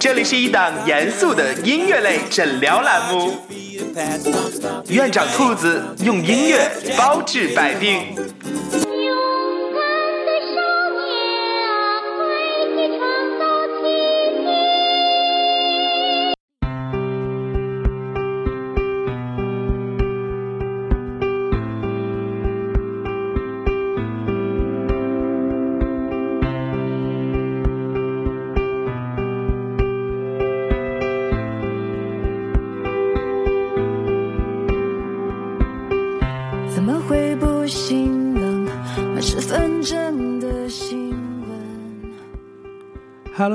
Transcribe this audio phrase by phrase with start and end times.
[0.00, 3.36] 这里是一档严肃的音乐类诊疗栏目，
[4.88, 8.16] 院长兔子用音乐包治百病。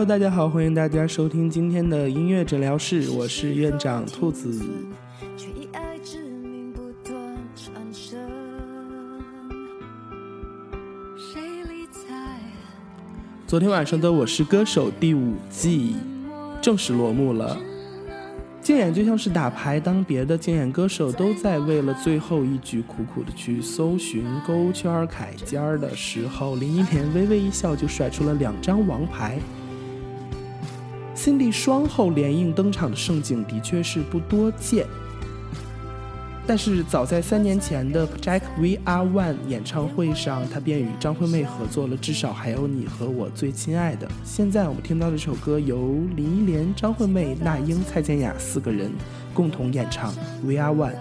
[0.08, 4.64] 大家好，欢迎大家收听今天的音乐诊疗室，我是院长兔子。
[13.48, 15.96] 昨天晚上的《我是歌手》第五季
[16.62, 17.58] 正式落幕了。
[18.62, 29.40] 竞演就像是打牌，当别的竞演歌手都在为了最后一局苦苦的去搜寻勾圈儿、凯尖儿的时候，林忆莲微微一笑就甩出了两张王牌。
[31.26, 34.86] 经历双后联映登场的盛景的确是不多见，
[36.46, 44.06] 但是早在三年前的 Project We Are One 演唱会上，他便与张惠妹合作了《至少还有你和我最亲爱的》。
[44.24, 48.92] 现在我们听到这首歌由林忆莲、张惠妹、那英、蔡健雅四个人
[49.34, 50.94] 共同演唱《We Are One》。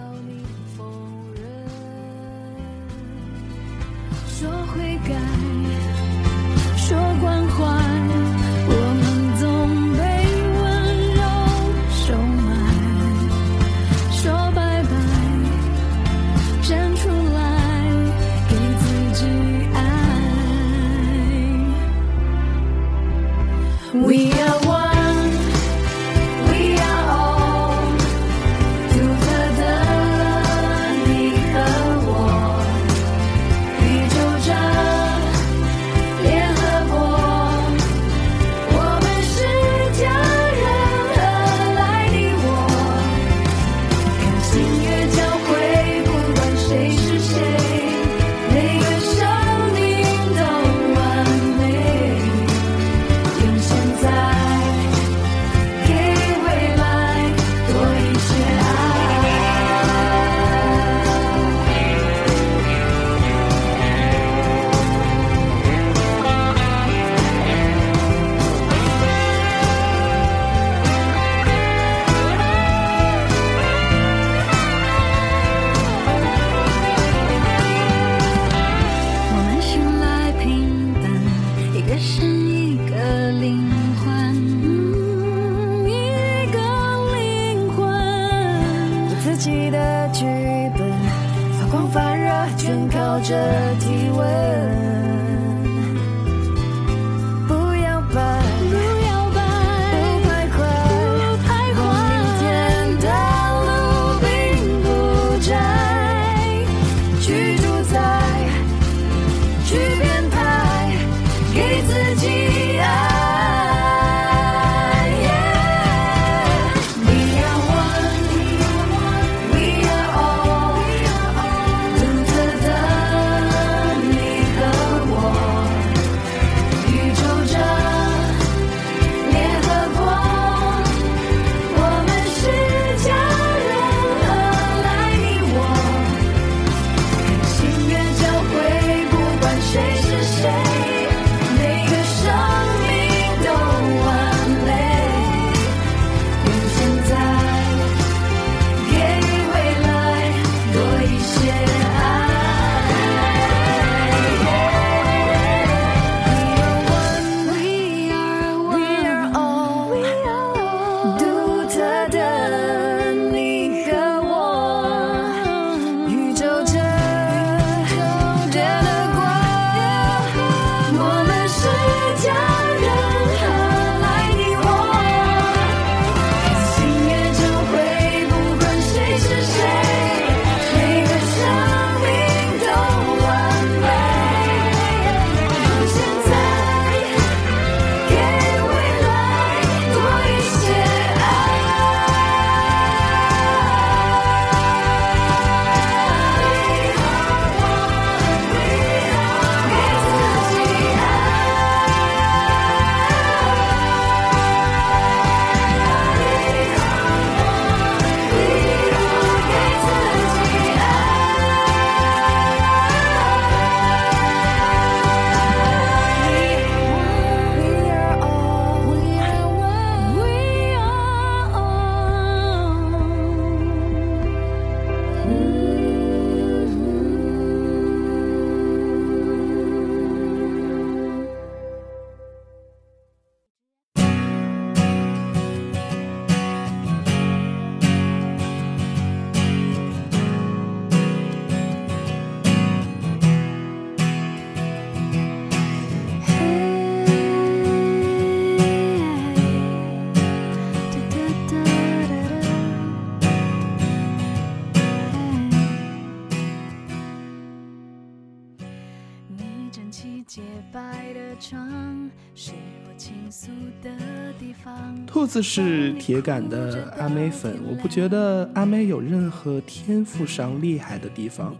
[265.05, 271.55] 兔子是铁杆的阿妹粉，我不觉得阿妹有任何天赋上厉害的地方。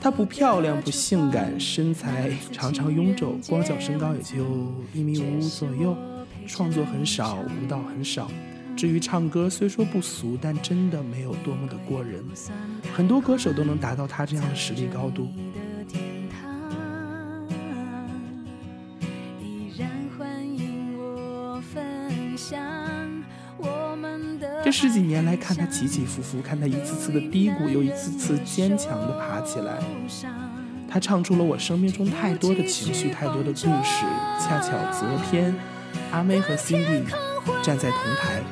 [0.00, 4.44] 她不漂亮，不性感，身材常常臃肿，光脚身高也就
[4.94, 5.96] 一米五五左右，
[6.46, 8.30] 创作很少，舞蹈很少。
[8.76, 12.22] 至于唱歌，虽说不俗，但真的没有多么的过人。
[12.94, 15.28] 很多歌手都能达到她这样的实力高度。
[24.68, 29.78] 这十几年来看他起起伏伏，看他一次次的低谷，又一次次坚强的爬起来。
[30.86, 34.04] 他唱出了我生命中太多的情绪，太多的故事。
[34.38, 35.54] 恰巧昨天，
[36.12, 37.02] 阿妹和 Cindy
[37.62, 38.42] 站在同台，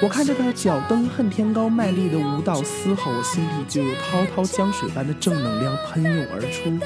[0.00, 6.78] 我看着他脚蹬恨天高，卖力的舞蹈嘶吼，我心底就有滔滔江水般的正能量喷涌而出。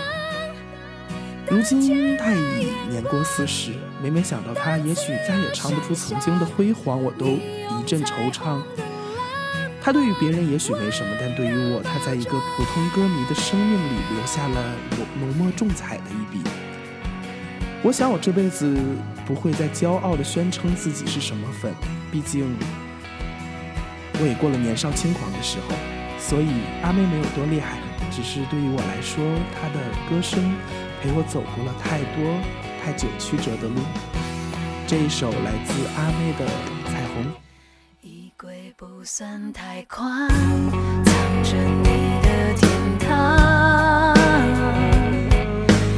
[1.50, 3.72] 如今她已年过四十，
[4.02, 8.60] 每每想到她，也许再也唱不出曾经的辉煌，我都一阵惆怅。
[9.80, 16.40] 她对于别人也许没什么，但对于我，她在一个普通歌迷的生命里留下了浓浓墨重彩的一笔。
[17.82, 18.78] 我想我这辈子
[19.26, 21.74] 不会再骄傲地宣称自己是什么粉，
[22.12, 22.56] 毕竟
[24.20, 25.74] 我也过了年少轻狂的时候。
[26.16, 26.46] 所以
[26.82, 27.76] 阿妹没有多厉害，
[28.08, 29.24] 只是对于我来说，
[29.60, 30.54] 她的歌声
[31.02, 32.22] 陪我走过了太多
[32.80, 33.80] 太久曲折的路。
[34.86, 36.46] 这一首来自阿妹的
[36.86, 37.24] 《彩虹》。
[38.02, 42.70] 衣柜不算太宽，藏着你的天
[43.00, 44.14] 堂，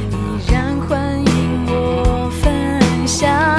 [0.09, 3.54] 依然欢迎我分享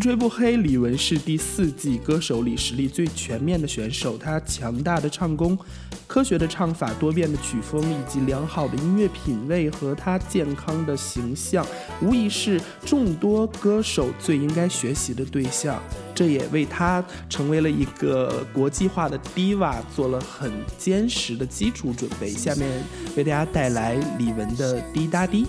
[0.00, 4.16] 吹不黑，李玟是第四季歌手里实力最全面的选手。
[4.16, 5.58] 她强大的唱功、
[6.06, 11.66] 科学的唱法、多变的曲风以及良好的音乐品味和她健康的形象，
[12.00, 15.82] 无疑是众多歌手最应该学习的对象。
[16.14, 22.30] 这也为她成为了一个国际化的 diva 做了很坚实的基础准备。
[22.30, 22.82] 下面
[23.16, 25.44] 为大家带来李玟的《滴答滴》。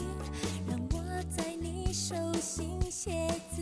[2.41, 3.11] 心写
[3.55, 3.61] 字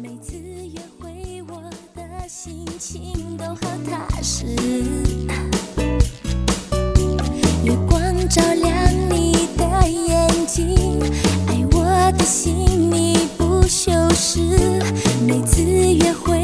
[0.00, 1.60] 每次约会我
[1.96, 4.46] 的心情都好踏实
[7.64, 11.02] 月光照亮你的眼睛
[11.48, 12.54] 爱我的心
[12.88, 14.38] 你不修饰
[15.26, 16.37] 每次约会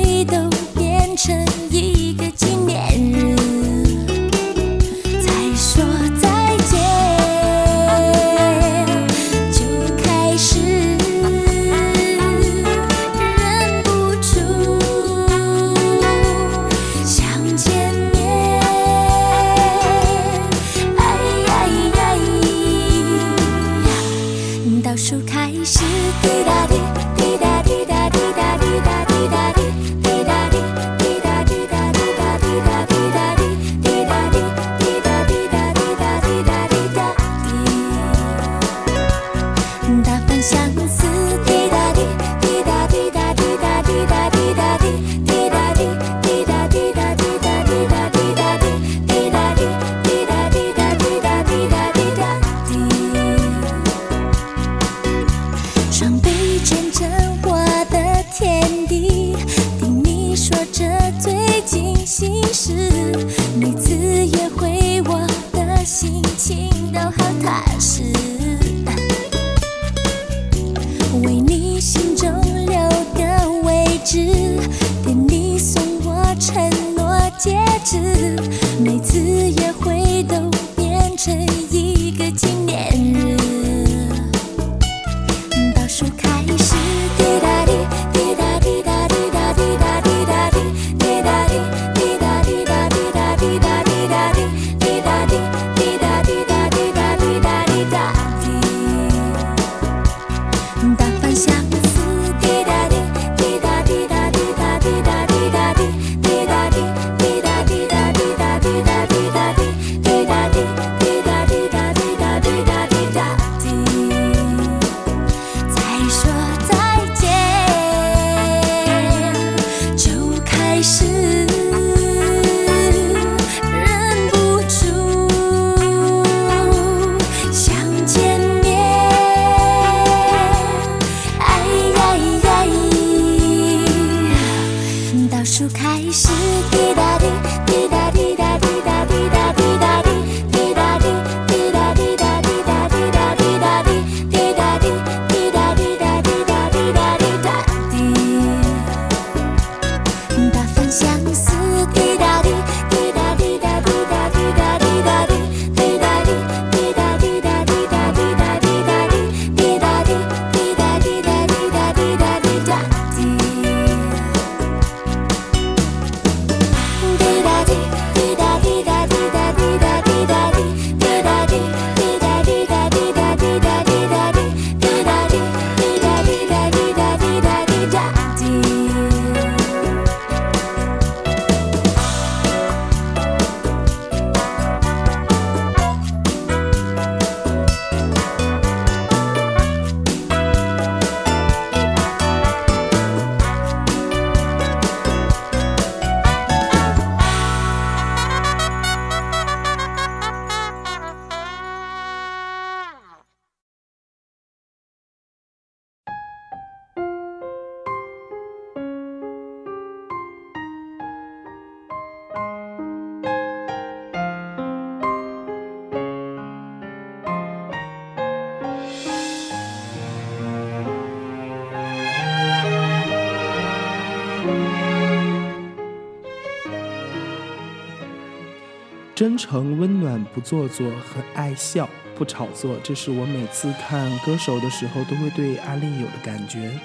[229.24, 236.78] 真诚温暖不做作很爱笑不炒作这是我每次看歌手的时候都会对阿令有的感觉。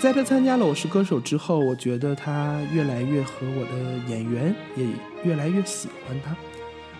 [0.00, 4.86] 在他参加了我是歌手之后我觉得他越来越合我的眼缘也
[5.24, 6.36] 越来越喜欢他。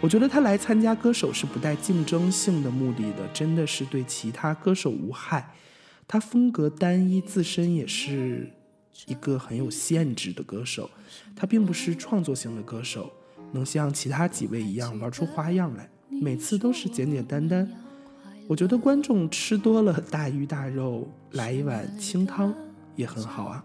[0.01, 5.55] 我觉得他来参加歌手是不带竞争性的目的的真的是对其他歌手无害。
[6.09, 8.51] 他风格单一自身也是
[9.07, 10.91] 一个很有限制的歌手。
[11.37, 13.13] 他并不是创作型的歌手
[13.53, 17.69] 能像其他几位一样玩出花样来每次都是简简单单
[18.49, 22.55] 我觉得观众吃多了大鱼大肉来一碗清汤
[22.97, 23.65] 也很好啊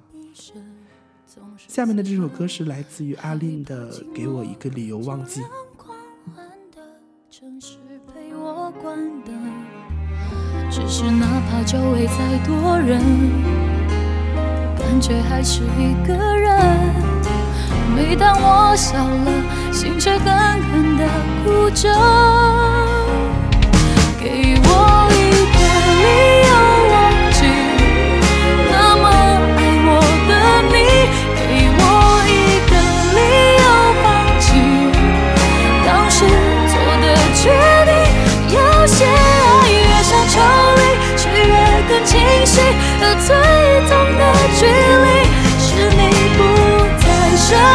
[1.57, 5.41] 下面的这首歌是来自于阿令的给我一个理由忘记
[10.71, 13.01] 只是哪怕周围再多人
[14.77, 16.94] 感觉还是一个人。
[17.93, 19.31] 每当我笑了
[19.71, 21.05] 心却狠狠的
[21.43, 21.93] 哭着
[24.19, 24.69] 给我
[25.11, 25.21] 一
[25.53, 25.57] 个
[26.01, 26.05] 理
[26.47, 26.51] 由
[26.91, 26.95] 忘
[27.31, 27.37] 记
[28.71, 29.89] 那么爱我
[30.29, 30.31] 的
[30.71, 31.25] 你。
[31.47, 31.81] 给我
[32.25, 32.29] 一
[32.69, 32.73] 个
[33.15, 33.19] 理
[33.61, 33.63] 由
[34.01, 34.03] 放
[34.39, 34.45] 弃
[35.85, 36.17] 当时
[36.71, 37.43] 做的决
[37.85, 37.91] 定
[38.55, 40.33] 有些爱越想抽
[40.75, 40.81] 离
[41.15, 41.53] 却越
[41.87, 42.13] 更清
[42.45, 42.53] 晰
[43.01, 43.29] 而最
[43.87, 44.21] 痛的
[44.57, 44.65] 距
[45.05, 45.07] 离
[45.59, 45.65] 是
[45.95, 46.01] 你
[46.35, 46.39] 不
[46.99, 47.05] 在
[47.37, 47.74] 身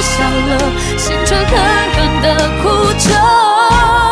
[0.00, 0.58] 笑了，
[0.96, 1.48] 心却狠
[1.92, 2.26] 狠的
[2.62, 4.09] 哭着。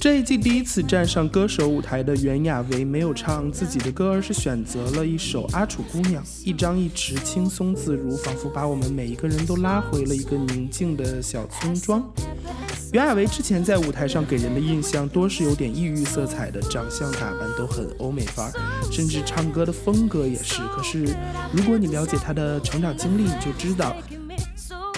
[0.00, 12.02] 这一季第一次站上歌手舞台的袁娅维没有唱自己的歌，而是选择了一首《阿楚姑娘》，一张一弛，轻松自如，仿佛把我们每一个人都拉回了一个宁静的小村庄。
[12.94, 18.52] 袁娅维之前在舞台上给人的印象多是有点异域色彩的，长相打扮都很欧美范儿，
[18.90, 20.62] 甚至唱歌的风格也是。
[20.74, 21.14] 可是
[21.52, 23.94] 如果你了解她的成长经历，你就知道，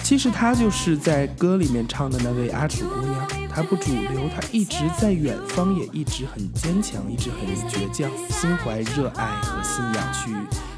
[0.01, 3.12] 其实她就是在歌里面唱的那位阿楚姑娘。
[3.55, 10.35] 她不主流，他一直在远方，也一直很坚强，一直很倔强，心怀热爱和信仰去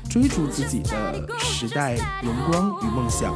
[0.09, 3.33] 追逐自己的时代荣光与梦想。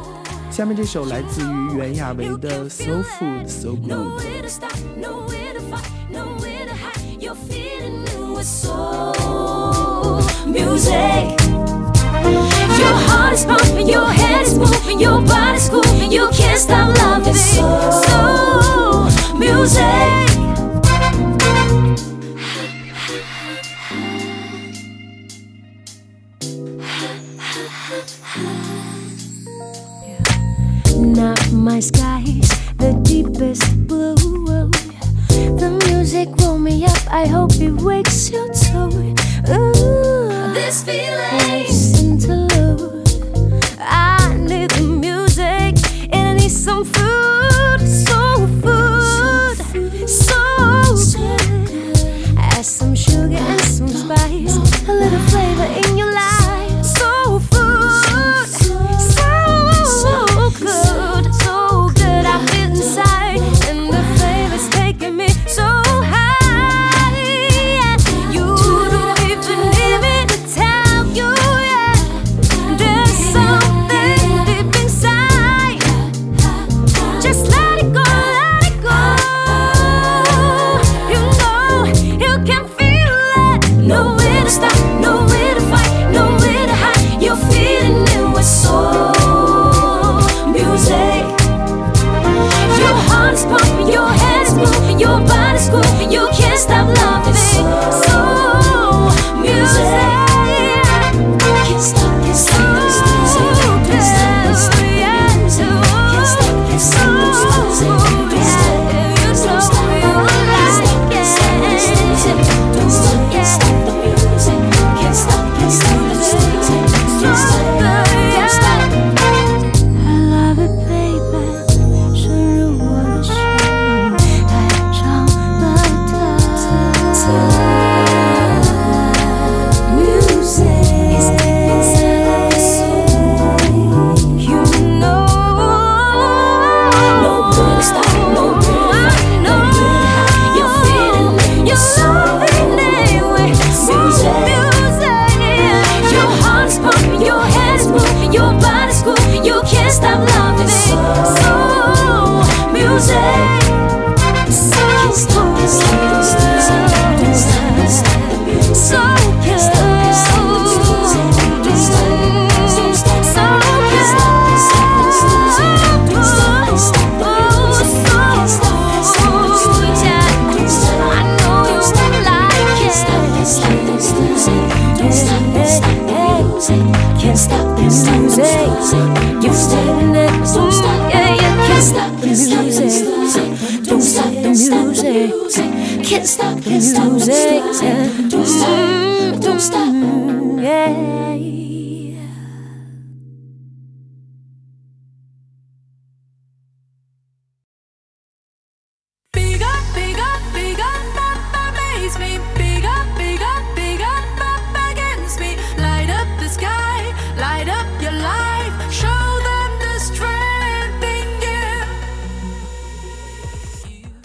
[0.50, 3.92] 下面这首来自于袁娅维的《So Food So Good》。
[3.94, 7.20] Nowhere to stop, nowhere to fight, nowhere to hide.
[7.20, 11.38] You're feeling new with soul music.
[12.78, 16.10] Your heart is pumping, your head is moving, your body's grooving.
[16.10, 18.39] You can't stop loving soul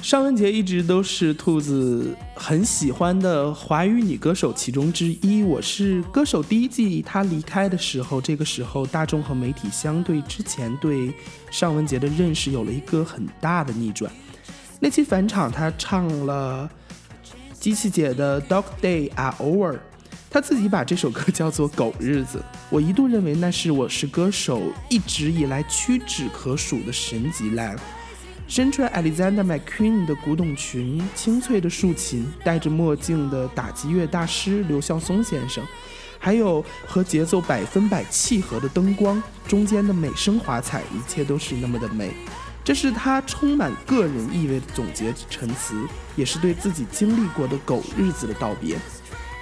[0.06, 5.42] 尚雯婕一直都是兔子很喜欢的华语女歌手其中之一。
[5.42, 11.12] 我是歌手第一季她离开的时候，这个时候大众和媒体相对之前对
[11.50, 14.12] 尚雯婕的认识有了一个很大的逆转。
[14.80, 16.70] 那期返场，她唱了
[17.54, 19.74] 机器姐的《Dog Day Are Over》，
[20.30, 22.38] 她自己把这首歌叫做《狗日子》。
[22.70, 27.80] 我一度认为那是我是歌手一直以来屈指可数的神级 live。
[28.48, 35.66] 身穿 Alexander McQueen 的古董裙，清脆的竖琴，戴着墨镜的打击乐大师刘孝松先生，
[36.20, 42.14] 还有和节奏百分百契合的灯光，中间的美声华彩，一切都是那么的美。
[42.64, 45.76] 这是他充满个人意味的总结陈词，
[46.16, 48.78] 也是对自己经历过的狗日子的道别。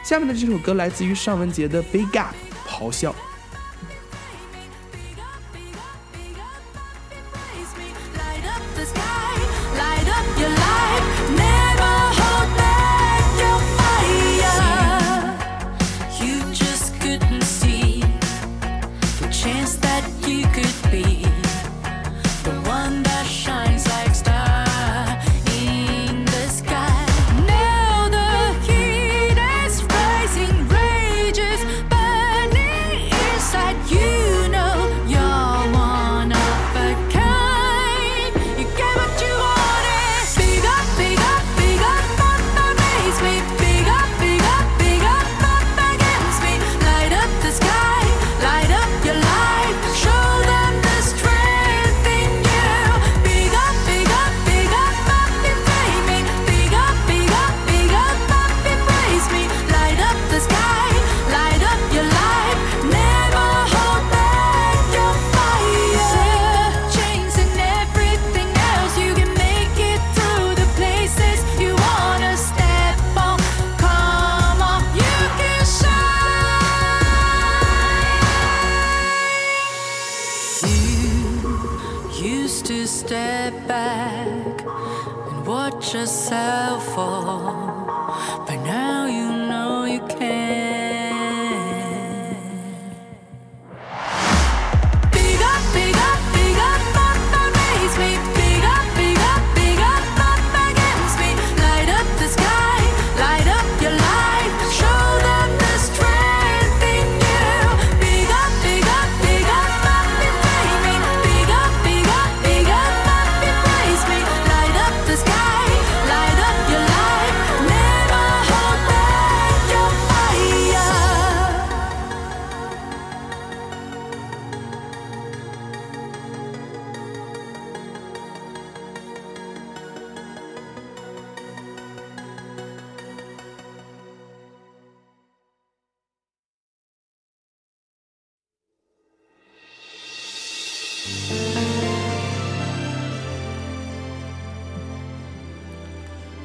[0.02, 2.34] 下面的这首歌来自于尚雯婕的《Big Up》，
[2.68, 3.14] 咆哮。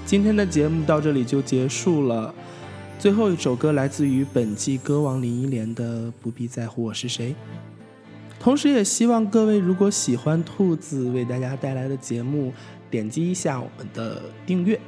[0.09, 2.35] 今天的节目到这里就结束了。
[2.99, 7.33] 最后一首歌来自于本季歌王林忆莲的《不必在乎我是谁》，
[8.41, 12.51] 同时也希望各位如果喜欢兔子为大家带来的节目，
[12.91, 14.81] 点击一下我们的订阅。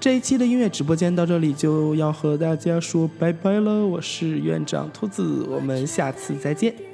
[0.00, 6.87] 这一期的音乐直播间到这里就要和大家说拜拜了，我是院长兔子，我们下次再见。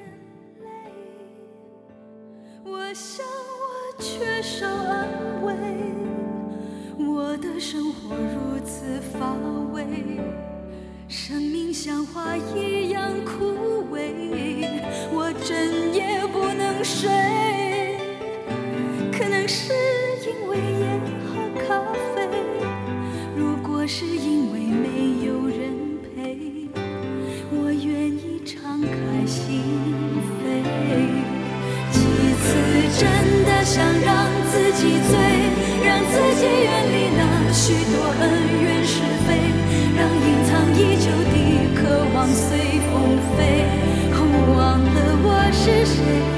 [12.36, 14.10] 一样枯萎，
[15.12, 15.56] 我整
[15.92, 17.08] 夜不能睡，
[19.12, 19.72] 可能是
[20.26, 21.32] 因为烟和
[21.66, 21.80] 咖
[22.14, 22.28] 啡，
[23.36, 26.68] 如果是因为没有人陪，
[27.52, 29.62] 我愿意敞开心
[30.40, 30.44] 扉。
[31.90, 32.00] 几
[32.40, 32.44] 次
[32.98, 33.02] 真
[33.44, 35.12] 的想让自己醉，
[35.84, 37.20] 让自己远离那
[37.52, 38.22] 许多恩
[42.32, 43.64] 随风飞，
[44.56, 46.33] 忘了我是谁。